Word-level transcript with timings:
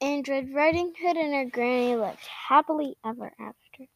and 0.00 0.26
Red 0.28 0.54
Riding 0.54 0.92
Hood 1.00 1.16
and 1.16 1.34
her 1.34 1.44
granny 1.44 1.96
lived 1.96 2.26
happily 2.48 2.96
ever 3.04 3.32
after. 3.40 3.86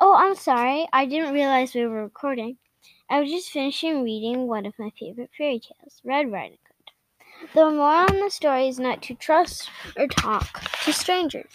Oh, 0.00 0.14
I'm 0.16 0.34
sorry. 0.34 0.86
I 0.92 1.06
didn't 1.06 1.34
realize 1.34 1.74
we 1.74 1.86
were 1.86 2.02
recording. 2.02 2.58
I 3.08 3.20
was 3.20 3.30
just 3.30 3.50
finishing 3.50 4.02
reading 4.02 4.46
one 4.48 4.66
of 4.66 4.74
my 4.78 4.90
favorite 4.98 5.30
fairy 5.36 5.60
tales, 5.60 6.00
Red 6.04 6.32
Riding 6.32 6.58
Hood. 6.66 7.50
The 7.54 7.70
moral 7.70 8.12
in 8.12 8.20
the 8.20 8.30
story 8.30 8.68
is 8.68 8.78
not 8.78 9.02
to 9.02 9.14
trust 9.14 9.70
or 9.96 10.08
talk 10.08 10.60
to 10.84 10.92
strangers. 10.92 11.52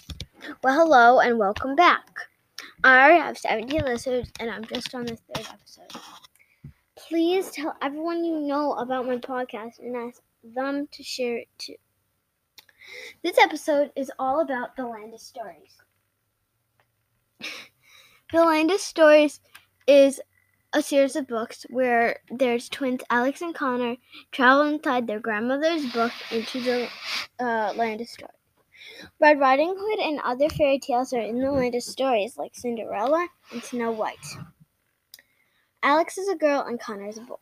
Well, 0.63 0.75
hello 0.79 1.19
and 1.19 1.37
welcome 1.37 1.75
back. 1.75 2.07
I 2.83 3.09
have 3.11 3.37
17 3.37 3.83
listeners 3.83 4.31
and 4.39 4.49
I'm 4.49 4.63
just 4.65 4.93
on 4.95 5.05
the 5.05 5.17
third 5.17 5.47
episode. 5.51 6.01
Please 6.95 7.51
tell 7.51 7.75
everyone 7.81 8.23
you 8.23 8.39
know 8.39 8.73
about 8.73 9.05
my 9.05 9.17
podcast 9.17 9.79
and 9.79 9.95
ask 9.95 10.21
them 10.43 10.87
to 10.91 11.03
share 11.03 11.37
it 11.37 11.47
too. 11.57 11.75
This 13.23 13.37
episode 13.37 13.91
is 13.95 14.11
all 14.19 14.41
about 14.41 14.75
the 14.75 14.85
Land 14.85 15.13
of 15.13 15.19
Stories. 15.19 15.77
the 17.39 18.43
Land 18.43 18.71
of 18.71 18.79
Stories 18.79 19.39
is 19.87 20.21
a 20.73 20.81
series 20.81 21.15
of 21.15 21.27
books 21.27 21.65
where 21.69 22.17
there's 22.29 22.67
twins 22.67 23.01
Alex 23.09 23.41
and 23.41 23.53
Connor 23.53 23.95
travel 24.31 24.63
inside 24.63 25.07
their 25.07 25.19
grandmother's 25.19 25.91
book 25.93 26.11
into 26.31 26.61
the 26.61 26.87
uh, 27.39 27.73
Land 27.75 28.01
of 28.01 28.07
Stories. 28.07 28.31
Red 29.19 29.39
Riding 29.39 29.75
Hood 29.77 29.99
and 29.99 30.19
other 30.21 30.49
fairy 30.49 30.79
tales 30.79 31.13
are 31.13 31.21
in 31.21 31.39
the 31.39 31.51
Land 31.51 31.75
of 31.75 31.83
Stories, 31.83 32.37
like 32.37 32.55
Cinderella 32.55 33.27
and 33.51 33.63
Snow 33.63 33.91
White. 33.91 34.25
Alex 35.83 36.17
is 36.17 36.27
a 36.27 36.35
girl 36.35 36.61
and 36.61 36.79
Connor 36.79 37.07
is 37.07 37.17
a 37.17 37.21
boy. 37.21 37.35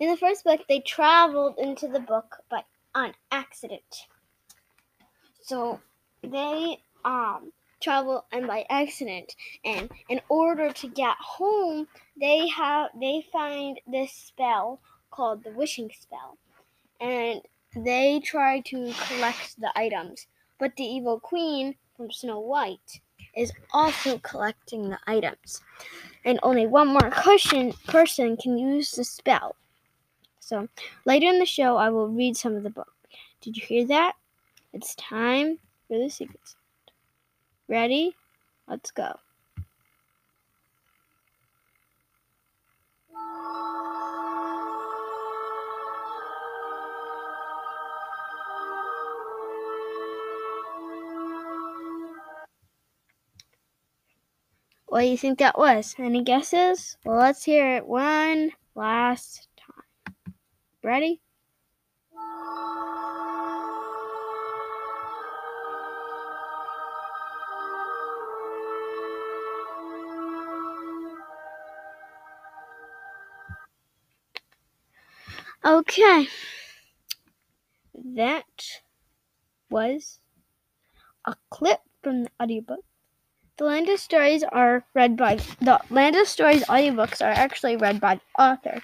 In 0.00 0.08
the 0.10 0.16
first 0.16 0.44
book, 0.44 0.60
they 0.68 0.80
traveled 0.80 1.58
into 1.58 1.88
the 1.88 2.00
book 2.00 2.38
by 2.48 2.62
on 2.94 3.14
accident. 3.30 4.06
So 5.48 5.80
they 6.22 6.78
um 7.06 7.52
travel 7.80 8.26
and 8.32 8.46
by 8.46 8.66
accident. 8.68 9.34
And 9.64 9.90
in 10.10 10.20
order 10.28 10.70
to 10.70 10.88
get 10.88 11.16
home 11.18 11.88
they 12.20 12.48
have 12.48 12.90
they 13.00 13.24
find 13.32 13.80
this 13.86 14.12
spell 14.12 14.80
called 15.10 15.44
the 15.44 15.50
wishing 15.50 15.90
spell. 15.98 16.36
And 17.00 17.40
they 17.74 18.20
try 18.20 18.60
to 18.60 18.92
collect 19.06 19.58
the 19.58 19.72
items. 19.74 20.26
But 20.58 20.76
the 20.76 20.84
evil 20.84 21.18
queen 21.18 21.76
from 21.96 22.10
snow 22.10 22.40
white 22.40 23.00
is 23.34 23.50
also 23.72 24.18
collecting 24.18 24.90
the 24.90 24.98
items. 25.06 25.62
And 26.26 26.38
only 26.42 26.66
one 26.66 26.88
more 26.88 27.10
person 27.10 27.72
person 27.86 28.36
can 28.36 28.58
use 28.58 28.90
the 28.90 29.04
spell. 29.04 29.56
So 30.40 30.68
later 31.06 31.28
in 31.28 31.38
the 31.38 31.46
show 31.46 31.78
i 31.78 31.88
will 31.88 32.08
read 32.08 32.36
some 32.36 32.54
of 32.54 32.64
the 32.64 32.70
book. 32.70 32.92
Did 33.40 33.56
you 33.56 33.64
hear 33.64 33.86
that 33.86 34.14
it's 34.72 34.94
time 34.96 35.58
for 35.86 35.98
the 35.98 36.08
secret 36.08 36.40
sound. 36.44 36.92
Ready? 37.68 38.14
Let's 38.66 38.90
go. 38.90 39.14
What 54.86 55.02
do 55.02 55.06
you 55.06 55.18
think 55.18 55.38
that 55.38 55.58
was? 55.58 55.94
Any 55.98 56.22
guesses? 56.22 56.96
Well, 57.04 57.18
let's 57.18 57.44
hear 57.44 57.76
it 57.76 57.86
one 57.86 58.52
last 58.74 59.46
time. 59.56 60.34
Ready? 60.82 61.20
Okay. 75.68 76.26
That 77.94 78.80
was 79.68 80.20
a 81.26 81.36
clip 81.50 81.80
from 82.02 82.22
the 82.24 82.30
audiobook. 82.42 82.84
The 83.58 83.64
Land 83.64 83.88
of 83.90 84.00
Stories 84.00 84.42
are 84.42 84.86
read 84.94 85.16
by 85.16 85.36
the 85.60 85.80
Land 85.90 86.16
of 86.16 86.26
Stories 86.26 86.64
audiobooks 86.64 87.20
are 87.20 87.30
actually 87.30 87.76
read 87.76 88.00
by 88.00 88.14
the 88.14 88.42
author. 88.42 88.82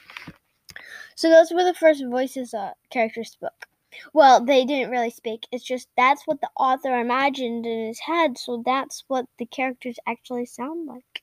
So 1.17 1.31
those 1.31 1.51
were 1.51 1.65
the 1.65 1.75
first 1.75 2.05
voices 2.05 2.55
uh 2.55 2.75
characters 2.91 3.31
spoke. 3.31 3.67
Well, 4.13 4.45
they 4.45 4.65
didn't 4.67 4.91
really 4.91 5.11
speak. 5.11 5.47
It's 5.51 5.65
just 5.65 5.89
that's 5.97 6.27
what 6.27 6.43
the 6.43 6.51
author 6.57 7.01
imagined 7.01 7.67
in 7.67 7.87
his 7.87 8.01
head, 8.01 8.37
so 8.37 8.63
that's 8.65 9.05
what 9.09 9.27
the 9.39 9.47
characters 9.47 9.99
actually 10.07 10.47
sound 10.47 10.87
like. 10.87 11.23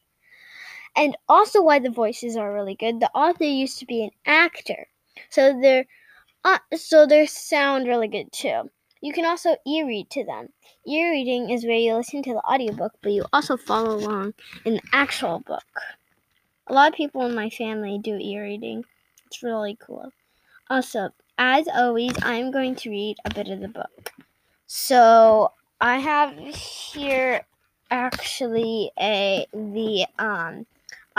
And 0.95 1.17
also 1.29 1.61
why 1.61 1.79
the 1.79 1.91
voices 1.91 2.37
are 2.37 2.53
really 2.53 2.75
good. 2.75 2.99
The 2.99 3.11
author 3.13 3.43
used 3.43 3.79
to 3.79 3.85
be 3.85 4.03
an 4.03 4.11
actor. 4.25 4.87
So 5.29 5.59
they're 5.61 5.85
uh, 6.43 6.57
so 6.75 7.05
they 7.05 7.25
sound 7.25 7.87
really 7.87 8.07
good 8.07 8.31
too. 8.31 8.69
You 9.01 9.13
can 9.13 9.25
also 9.25 9.55
e-read 9.65 10.09
to 10.11 10.23
them. 10.23 10.49
E-reading 10.85 11.49
is 11.49 11.65
where 11.65 11.75
you 11.75 11.95
listen 11.95 12.21
to 12.23 12.33
the 12.33 12.43
audiobook, 12.43 12.93
but 13.01 13.11
you 13.11 13.25
also 13.33 13.57
follow 13.57 13.95
along 13.95 14.33
in 14.65 14.75
the 14.75 14.81
actual 14.93 15.39
book. 15.39 15.81
A 16.67 16.73
lot 16.73 16.89
of 16.89 16.95
people 16.95 17.25
in 17.25 17.33
my 17.33 17.49
family 17.49 17.99
do 17.99 18.17
e-reading. 18.17 18.85
It's 19.25 19.43
really 19.43 19.77
cool. 19.79 20.11
Also, 20.69 21.09
as 21.37 21.67
always, 21.67 22.13
I'm 22.21 22.51
going 22.51 22.75
to 22.75 22.89
read 22.89 23.17
a 23.25 23.33
bit 23.33 23.49
of 23.49 23.59
the 23.59 23.67
book. 23.67 24.11
So 24.67 25.51
I 25.79 25.97
have 25.97 26.37
here 26.37 27.41
actually 27.89 28.91
a 28.99 29.45
the 29.53 30.05
um 30.17 30.65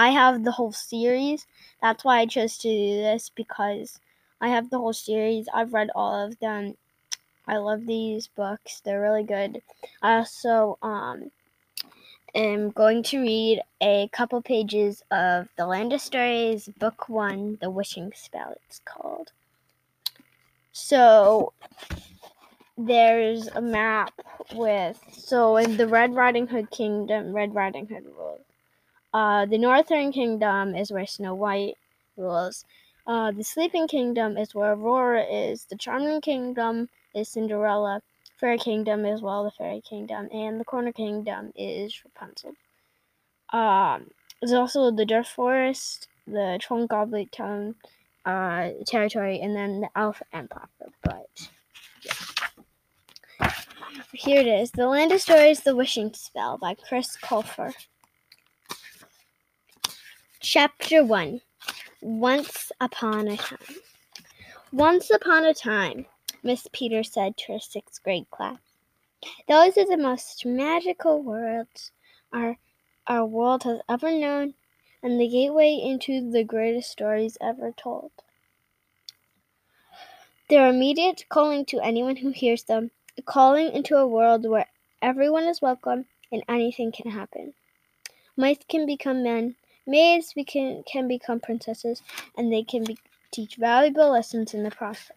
I 0.03 0.09
have 0.11 0.43
the 0.43 0.51
whole 0.51 0.73
series. 0.73 1.47
That's 1.81 2.03
why 2.03 2.19
I 2.19 2.27
chose 2.27 2.59
to 2.59 2.69
do 2.69 2.97
this 2.97 3.31
because 3.31 4.01
I 4.41 4.49
have 4.49 4.69
the 4.69 4.79
whole 4.79 4.93
series. 4.93 5.47
I've 5.55 5.73
read 5.73 5.91
all 5.95 6.27
of 6.27 6.41
them. 6.41 6.75
I 7.47 7.59
love 7.59 7.87
these 7.87 8.27
books. 8.27 8.81
They're 8.81 9.01
really 9.01 9.23
good. 9.23 9.63
I 10.03 10.17
also 10.17 10.77
um 10.83 11.31
am 12.35 12.71
going 12.71 13.05
to 13.05 13.21
read 13.21 13.63
a 13.81 14.09
couple 14.09 14.43
pages 14.43 15.05
of 15.13 15.47
The 15.57 15.67
Land 15.67 15.93
of 15.93 16.01
Stories, 16.01 16.69
Book 16.81 17.09
One, 17.09 17.59
The 17.61 17.71
Wishing 17.71 18.13
Spell, 18.13 18.57
it's 18.67 18.81
called. 18.85 19.31
So 20.73 21.53
there's 22.77 23.47
a 23.47 23.61
map 23.61 24.15
with 24.53 24.99
so 25.13 25.59
in 25.59 25.77
the 25.77 25.87
Red 25.87 26.17
Riding 26.17 26.49
Hood 26.49 26.73
Kingdom, 26.73 27.33
Red 27.33 27.55
Riding 27.55 27.87
Hood 27.87 28.07
rules. 28.19 28.52
Uh, 29.13 29.45
the 29.47 29.59
Northern 29.59 30.13
Kingdom 30.13 30.75
is 30.75 30.91
where 30.91 31.07
Snow 31.07 31.35
White 31.35 31.77
rules. 32.17 32.65
Uh, 33.07 33.33
the 33.33 33.45
Sleeping 33.45 33.89
Kingdom 33.89 34.37
is 34.37 34.55
where 34.55 34.73
Aurora 34.73 35.25
is. 35.25 35.65
The 35.65 35.77
Charming 35.77 36.21
Kingdom 36.21 36.89
is 37.15 37.29
Cinderella. 37.29 38.01
Fairy 38.39 38.59
Kingdom 38.59 39.05
is 39.05 39.21
well 39.21 39.45
the 39.45 39.51
Fairy 39.51 39.81
Kingdom, 39.81 40.29
and 40.33 40.59
the 40.59 40.65
Corner 40.65 40.93
Kingdom 40.93 41.53
is 41.55 42.03
Rapunzel. 42.05 42.55
Um, 43.53 44.11
there's 44.41 44.53
also 44.53 44.91
the 44.91 45.05
Dark 45.05 45.27
Forest, 45.27 46.09
the 46.27 46.59
Troll 46.61 46.87
Goblet 46.87 47.31
Town 47.31 47.75
uh, 48.25 48.71
territory, 48.87 49.41
and 49.41 49.55
then 49.55 49.83
the 49.83 49.89
Elf 49.95 50.23
Empire. 50.33 50.69
But 51.03 51.49
yeah. 52.03 53.53
here 54.13 54.41
it 54.41 54.49
is: 54.49 54.71
The 54.73 54.87
Land 54.87 55.13
of 55.13 55.21
Stories, 55.21 55.61
The 55.61 55.77
Wishing 55.77 56.13
Spell 56.15 56.59
by 56.59 56.75
Chris 56.75 57.17
Colfer. 57.17 57.73
Chapter 60.45 61.05
1 61.05 61.41
Once 62.01 62.73
Upon 62.81 63.29
a 63.29 63.37
Time. 63.37 63.59
Once 64.73 65.09
upon 65.09 65.45
a 65.45 65.55
time, 65.55 66.07
Miss 66.43 66.67
Peters 66.73 67.13
said 67.13 67.37
to 67.37 67.53
her 67.53 67.59
sixth 67.61 68.03
grade 68.03 68.29
class, 68.33 68.59
those 69.47 69.79
are 69.79 69.87
the 69.87 69.97
most 69.97 70.45
magical 70.45 71.23
worlds 71.23 71.93
our, 72.33 72.59
our 73.07 73.25
world 73.25 73.63
has 73.63 73.83
ever 73.89 74.11
known 74.11 74.55
and 75.01 75.21
the 75.21 75.29
gateway 75.29 75.81
into 75.81 76.33
the 76.33 76.43
greatest 76.43 76.91
stories 76.91 77.39
ever 77.41 77.71
told. 77.71 78.11
They're 80.51 80.69
immediate 80.69 81.25
calling 81.29 81.65
to 81.67 81.79
anyone 81.79 82.17
who 82.17 82.31
hears 82.31 82.65
them, 82.65 82.91
calling 83.25 83.73
into 83.73 83.97
a 83.97 84.09
world 84.09 84.45
where 84.45 84.67
everyone 85.01 85.45
is 85.45 85.63
welcome 85.63 86.07
and 86.33 86.43
anything 86.49 86.91
can 86.91 87.13
happen. 87.13 87.55
Mice 88.37 88.59
can 88.69 88.87
become 88.87 89.23
men, 89.23 89.55
Maids 89.87 90.35
we 90.37 90.45
can, 90.45 90.85
can 90.85 91.09
become 91.09 91.41
princesses, 91.41 92.03
and 92.37 92.53
they 92.53 92.63
can 92.63 92.85
be, 92.85 92.99
teach 93.31 93.57
valuable 93.57 94.11
lessons 94.11 94.55
in 94.55 94.63
the 94.63 94.71
process. 94.71 95.17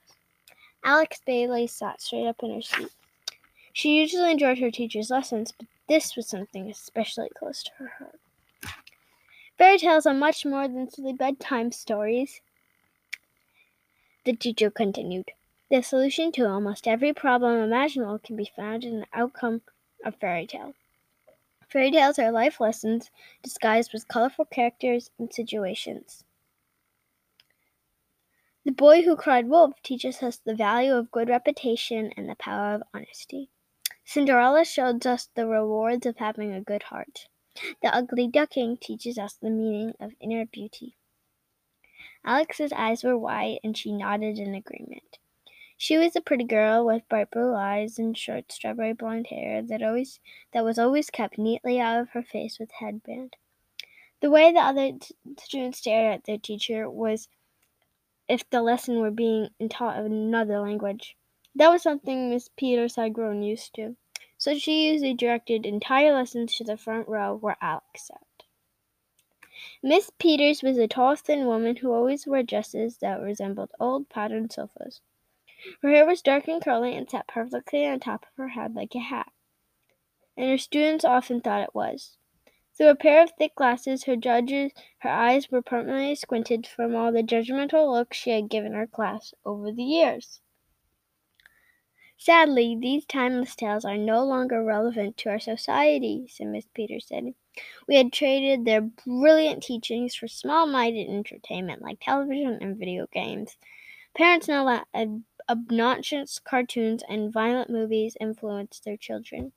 Alex 0.84 1.20
Bailey 1.26 1.68
sat 1.68 2.02
straight 2.02 2.28
up 2.28 2.42
in 2.42 2.54
her 2.54 2.62
seat. 2.62 2.90
She 3.74 4.00
usually 4.00 4.32
enjoyed 4.32 4.60
her 4.60 4.72
teacher's 4.72 5.10
lessons, 5.10 5.52
but 5.52 5.68
this 5.88 6.16
was 6.16 6.28
something 6.28 6.70
especially 6.70 7.30
close 7.38 7.62
to 7.64 7.72
her 7.78 7.92
heart. 8.00 8.20
Fairy 9.58 9.78
tales 9.78 10.06
are 10.06 10.14
much 10.14 10.46
more 10.46 10.68
than 10.68 10.90
silly 10.90 11.14
bedtime 11.14 11.72
stories. 11.72 12.42
The 14.24 14.36
teacher 14.36 14.70
continued. 14.72 15.32
The 15.70 15.82
solution 15.82 16.32
to 16.34 16.48
almost 16.48 16.88
every 16.88 17.14
problem 17.14 17.58
imaginable 17.58 18.20
can 18.20 18.36
be 18.36 18.52
found 18.56 18.84
in 18.84 19.02
the 19.02 19.08
outcome 19.14 19.62
of 20.04 20.16
fairy 20.16 20.48
tale. 20.48 20.74
Fairy 21.68 21.92
tales 21.92 22.20
are 22.20 22.32
life 22.32 22.60
lessons 22.60 23.12
disguised 23.42 23.92
with 23.94 24.08
colorful 24.08 24.46
characters 24.46 25.12
and 25.18 25.34
situations. 25.34 26.24
The 28.64 28.72
Boy 28.72 29.04
Who 29.04 29.16
Cried 29.16 29.48
Wolf 29.48 29.82
teaches 29.84 30.24
us 30.24 30.38
the 30.38 30.56
value 30.56 30.96
of 30.96 31.12
good 31.12 31.30
reputation 31.30 32.12
and 32.18 32.28
the 32.28 32.36
power 32.36 32.74
of 32.76 32.84
honesty. 32.94 33.50
Cinderella 34.04 34.66
shows 34.66 35.06
us 35.06 35.30
the 35.36 35.48
rewards 35.48 36.06
of 36.06 36.18
having 36.18 36.54
a 36.54 36.62
good 36.62 36.84
heart. 36.84 37.28
The 37.82 37.94
Ugly 37.94 38.28
Duckling 38.28 38.78
teaches 38.78 39.18
us 39.18 39.34
the 39.34 39.50
meaning 39.50 39.94
of 40.00 40.14
inner 40.20 40.46
beauty. 40.46 40.98
Alex's 42.24 42.74
eyes 42.74 43.04
were 43.04 43.18
wide 43.18 43.60
and 43.64 43.78
she 43.78 43.92
nodded 43.92 44.40
in 44.40 44.56
agreement. 44.56 45.20
She 45.78 45.98
was 45.98 46.16
a 46.16 46.22
pretty 46.22 46.46
girl 46.46 46.86
with 46.86 47.08
bright 47.10 47.32
blue 47.32 47.54
eyes 47.54 48.00
and 48.00 48.18
short 48.18 48.50
strawberry 48.50 48.94
blonde 48.94 49.28
hair 49.28 49.62
that 49.62 49.84
always 49.84 50.22
that 50.54 50.64
was 50.64 50.80
always 50.80 51.10
kept 51.10 51.38
neatly 51.38 51.82
out 51.82 52.00
of 52.00 52.10
her 52.12 52.24
face 52.24 52.60
with 52.60 52.72
headband. 52.72 53.36
The 54.22 54.32
way 54.32 54.54
the 54.54 54.60
other 54.60 54.94
t- 54.94 55.16
students 55.38 55.80
stared 55.80 56.14
at 56.14 56.24
their 56.24 56.38
teacher 56.38 56.90
was 56.90 57.28
if 58.30 58.50
the 58.50 58.62
lesson 58.62 59.02
were 59.02 59.12
being 59.12 59.50
taught 59.70 59.98
in 59.98 60.14
another 60.14 60.60
language. 60.60 61.18
That 61.54 61.70
was 61.70 61.84
something 61.84 62.30
Miss 62.30 62.50
Peters 62.56 62.96
had 62.96 63.14
grown 63.14 63.44
used 63.44 63.74
to, 63.76 63.98
so 64.38 64.58
she 64.58 64.88
usually 64.88 65.14
directed 65.14 65.66
entire 65.66 66.14
lessons 66.14 66.56
to 66.56 66.64
the 66.64 66.78
front 66.78 67.08
row 67.10 67.36
where 67.36 67.58
Alex 67.62 68.08
sat. 68.08 68.46
Miss 69.84 70.10
Peters 70.20 70.64
was 70.64 70.78
a 70.78 70.88
tall, 70.88 71.16
thin 71.16 71.46
woman 71.46 71.76
who 71.76 71.92
always 71.92 72.26
wore 72.26 72.44
dresses 72.44 72.98
that 72.98 73.22
resembled 73.22 73.72
old 73.80 74.08
patterned 74.10 74.54
sofas. 74.54 75.02
Her 75.82 75.90
hair 75.90 76.06
was 76.06 76.22
dark 76.22 76.48
and 76.48 76.64
curly 76.64 76.96
and 76.96 77.10
sat 77.10 77.28
perfectly 77.28 77.86
on 77.86 78.00
top 78.00 78.24
of 78.24 78.38
her 78.38 78.50
head 78.50 78.76
like 78.76 78.96
a 78.96 79.00
hat, 79.00 79.32
and 80.38 80.50
her 80.50 80.58
students 80.58 81.06
often 81.06 81.42
thought 81.42 81.64
it 81.64 81.74
was. 81.74 82.18
Through 82.78 82.90
a 82.90 82.96
pair 82.96 83.24
of 83.24 83.32
thick 83.32 83.56
glasses, 83.56 84.04
her 84.04 84.18
judges, 84.18 84.74
her 85.00 85.10
eyes 85.10 85.50
were 85.50 85.62
permanently 85.62 86.16
squinted 86.16 86.68
from 86.68 86.96
all 86.96 87.12
the 87.12 87.24
judgmental 87.24 87.90
looks 87.92 88.18
she 88.18 88.32
had 88.32 88.50
given 88.50 88.74
her 88.74 88.86
class 88.86 89.34
over 89.46 89.72
the 89.72 89.84
years. 89.84 90.42
Sadly, 92.18 92.78
these 92.80 93.06
timeless 93.06 93.56
tales 93.56 93.86
are 93.86 93.98
no 93.98 94.24
longer 94.26 94.64
relevant 94.64 95.18
to 95.18 95.30
our 95.30 95.40
society, 95.40 96.28
said 96.30 96.48
Miss 96.48 96.66
Peters 96.74 97.08
said. 97.08 97.34
We 97.88 97.96
had 97.96 98.12
traded 98.12 98.66
their 98.66 98.82
brilliant 98.82 99.64
teachings 99.64 100.16
for 100.16 100.28
small-minded 100.28 101.10
entertainment 101.10 101.82
like 101.82 102.00
television 102.02 102.58
and 102.62 102.78
video 102.78 103.08
games. 103.08 103.58
Parents 104.16 104.48
that 104.48 104.88
obnoxious 105.50 106.40
cartoons 106.40 107.04
and 107.10 107.32
violent 107.34 107.70
movies 107.70 108.18
influence 108.20 108.80
their 108.80 108.98
children. 108.98 109.54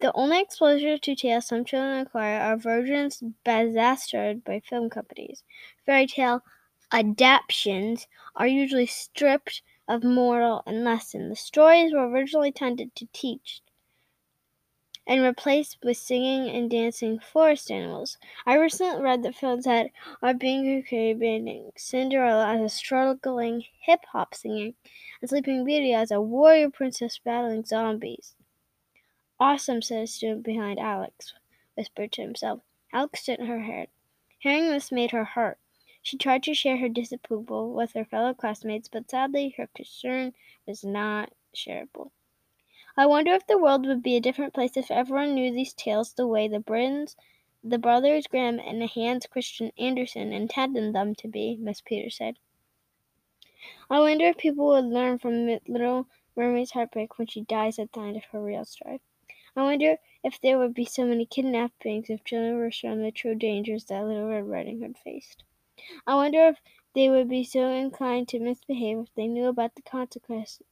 The 0.00 0.12
only 0.12 0.40
exposure 0.40 0.98
to 0.98 1.14
tales 1.14 1.46
some 1.46 1.64
children 1.64 2.00
acquire 2.00 2.40
are 2.40 2.56
versions 2.56 3.22
bastardized 3.44 4.42
by 4.42 4.58
film 4.58 4.90
companies. 4.90 5.44
Fairy 5.86 6.08
tale 6.08 6.42
adaptations 6.90 8.08
are 8.34 8.48
usually 8.48 8.86
stripped 8.86 9.62
of 9.86 10.02
moral 10.02 10.64
and 10.66 10.82
lesson. 10.82 11.28
The 11.28 11.36
stories 11.36 11.92
were 11.92 12.08
originally 12.08 12.48
intended 12.48 12.96
to 12.96 13.06
teach 13.12 13.62
and 15.08 15.22
replaced 15.22 15.78
with 15.82 15.96
singing 15.96 16.54
and 16.54 16.70
dancing 16.70 17.18
forest 17.18 17.70
animals. 17.70 18.18
I 18.44 18.56
recently 18.56 19.02
read 19.02 19.22
that 19.22 19.34
films 19.34 19.64
that 19.64 19.90
are 20.20 20.34
being 20.34 20.82
created 20.82 21.72
Cinderella 21.76 22.54
as 22.54 22.60
a 22.60 22.68
struggling 22.68 23.64
hip 23.80 24.00
hop 24.12 24.34
singer 24.34 24.72
and 25.22 25.30
Sleeping 25.30 25.64
Beauty 25.64 25.94
as 25.94 26.10
a 26.10 26.20
warrior 26.20 26.68
princess 26.68 27.18
battling 27.24 27.64
zombies. 27.64 28.34
Awesome, 29.40 29.80
said 29.80 30.02
a 30.02 30.06
student 30.06 30.42
behind 30.42 30.78
Alex, 30.78 31.32
whispered 31.74 32.12
to 32.12 32.22
himself. 32.22 32.60
Alex 32.92 33.24
shook 33.24 33.40
her 33.40 33.60
head. 33.60 33.88
Hearing 34.38 34.68
this 34.68 34.92
made 34.92 35.12
her 35.12 35.24
hurt. 35.24 35.58
She 36.02 36.18
tried 36.18 36.42
to 36.42 36.54
share 36.54 36.76
her 36.76 36.88
disapproval 36.88 37.72
with 37.72 37.94
her 37.94 38.04
fellow 38.04 38.34
classmates, 38.34 38.88
but 38.88 39.10
sadly 39.10 39.54
her 39.56 39.68
concern 39.74 40.34
was 40.66 40.84
not 40.84 41.32
shareable. 41.56 42.10
I 43.00 43.06
wonder 43.06 43.32
if 43.32 43.46
the 43.46 43.58
world 43.58 43.86
would 43.86 44.02
be 44.02 44.16
a 44.16 44.20
different 44.20 44.54
place 44.54 44.76
if 44.76 44.90
everyone 44.90 45.36
knew 45.36 45.52
these 45.52 45.72
tales 45.72 46.14
the 46.14 46.26
way 46.26 46.48
the 46.48 46.58
Britons, 46.58 47.16
the 47.62 47.78
brothers 47.78 48.26
Grimm, 48.26 48.58
and 48.58 48.82
Hans 48.82 49.24
Christian 49.26 49.70
Andersen 49.78 50.32
intended 50.32 50.92
them 50.92 51.14
to 51.14 51.28
be, 51.28 51.54
Miss 51.54 51.80
Peters 51.80 52.16
said. 52.16 52.40
I 53.88 54.00
wonder 54.00 54.24
if 54.24 54.36
people 54.36 54.66
would 54.66 54.86
learn 54.86 55.20
from 55.20 55.46
Little 55.68 56.08
Mermaid's 56.34 56.72
heartbreak 56.72 57.18
when 57.18 57.28
she 57.28 57.42
dies 57.42 57.78
at 57.78 57.92
the 57.92 58.00
end 58.00 58.16
of 58.16 58.24
her 58.32 58.42
real 58.42 58.64
story. 58.64 59.00
I 59.54 59.62
wonder 59.62 59.98
if 60.24 60.40
there 60.40 60.58
would 60.58 60.74
be 60.74 60.84
so 60.84 61.04
many 61.04 61.24
kidnappings 61.24 62.10
if 62.10 62.24
children 62.24 62.56
were 62.56 62.72
shown 62.72 63.02
the 63.02 63.12
true 63.12 63.36
dangers 63.36 63.84
that 63.84 64.04
Little 64.04 64.28
Red 64.28 64.48
Riding 64.48 64.80
Hood 64.80 64.98
faced. 64.98 65.44
I 66.04 66.16
wonder 66.16 66.48
if 66.48 66.60
they 66.96 67.08
would 67.08 67.28
be 67.28 67.44
so 67.44 67.68
inclined 67.68 68.26
to 68.30 68.40
misbehave 68.40 68.98
if 68.98 69.14
they 69.14 69.28
knew 69.28 69.46
about 69.46 69.76
the 69.76 69.82
consequences 69.82 70.64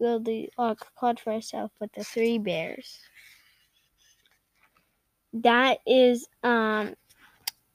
Goldilocks 0.00 0.88
called 0.98 1.20
for 1.20 1.32
herself 1.32 1.70
with 1.80 1.92
the 1.92 2.04
three 2.04 2.38
bears. 2.38 2.98
That 5.32 5.78
is 5.86 6.26
um, 6.42 6.94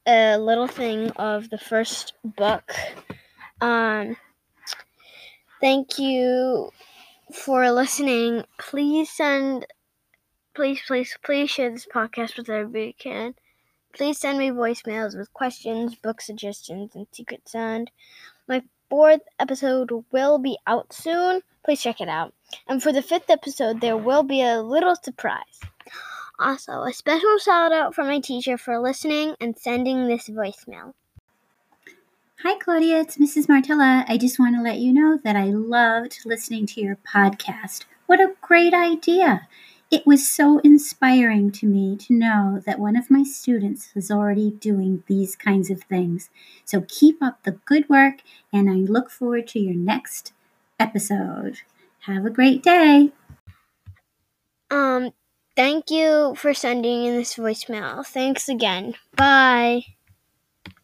a 0.08 0.38
little 0.38 0.68
thing 0.68 1.12
of 1.12 1.50
the 1.50 1.58
first 1.58 2.14
book. 2.24 2.72
Um, 3.62 4.18
thank 5.62 6.00
you 6.00 6.72
for 7.32 7.70
listening. 7.72 8.44
Please 8.58 9.10
send 9.10 9.66
Please, 10.56 10.82
please, 10.86 11.18
please 11.24 11.50
share 11.50 11.72
this 11.72 11.88
podcast 11.92 12.38
with 12.38 12.48
everybody 12.48 12.86
you 12.86 12.94
can. 12.94 13.34
Please 13.92 14.20
send 14.20 14.38
me 14.38 14.52
voicemails 14.52 15.18
with 15.18 15.34
questions, 15.34 15.96
book 15.96 16.22
suggestions, 16.22 16.94
and 16.94 17.08
secret 17.12 17.50
sound. 17.50 17.90
My 18.48 18.62
fourth 18.88 19.22
episode 19.40 19.90
will 20.12 20.38
be 20.38 20.60
out 20.68 20.94
soon. 20.94 21.42
Please 21.66 21.82
check 21.82 22.02
it 22.02 22.10
out. 22.10 22.34
And 22.68 22.84
for 22.84 22.92
the 22.92 23.02
fifth 23.02 23.30
episode, 23.30 23.80
there 23.80 23.98
will 23.98 24.24
be 24.24 24.42
a 24.42 24.62
little 24.62 24.96
surprise. 24.96 25.62
Also, 26.40 26.84
a 26.84 26.92
special 26.92 27.38
shout 27.38 27.72
out 27.72 27.96
for 27.96 28.04
my 28.04 28.20
teacher 28.20 28.58
for 28.58 28.80
listening 28.80 29.36
and 29.40 29.58
sending 29.58 30.08
this 30.08 30.28
voicemail. 30.28 30.94
Hi, 32.42 32.58
Claudia. 32.60 33.00
It's 33.00 33.18
Mrs. 33.18 33.48
Martella. 33.48 34.04
I 34.10 34.18
just 34.18 34.40
want 34.40 34.56
to 34.58 34.62
let 34.62 34.80
you 34.80 34.92
know 34.92 35.18
that 35.24 35.38
I 35.38 35.46
loved 35.46 36.20
listening 36.26 36.66
to 36.66 36.82
your 36.82 36.98
podcast. 36.98 37.86
What 38.08 38.20
a 38.20 38.36
great 38.42 38.74
idea! 38.74 39.48
It 39.90 40.06
was 40.06 40.28
so 40.28 40.60
inspiring 40.60 41.52
to 41.52 41.68
me 41.68 41.96
to 41.98 42.14
know 42.14 42.62
that 42.66 42.80
one 42.80 42.98
of 42.98 43.10
my 43.10 43.24
students 43.24 43.92
is 43.96 44.12
already 44.12 44.52
doing 44.52 45.04
these 45.08 45.38
kinds 45.38 45.70
of 45.70 45.84
things. 45.84 46.30
So 46.66 46.86
keep 46.90 47.22
up 47.22 47.44
the 47.44 47.52
good 47.52 47.88
work, 47.88 48.16
and 48.52 48.70
I 48.70 48.92
look 48.92 49.10
forward 49.10 49.48
to 49.50 49.60
your 49.60 49.76
next 49.76 50.34
episode. 50.84 51.60
Have 52.02 52.26
a 52.26 52.30
great 52.30 52.62
day. 52.62 53.12
Um, 54.70 55.12
thank 55.56 55.90
you 55.90 56.36
for 56.36 56.54
sending 56.54 57.06
in 57.06 57.16
this 57.16 57.36
voicemail. 57.36 58.06
Thanks 58.06 58.50
again. 58.50 58.96
Bye. 59.16 59.84